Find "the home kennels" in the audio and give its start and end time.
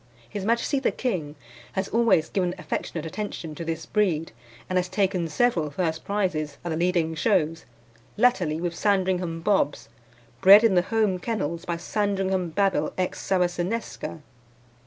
10.73-11.65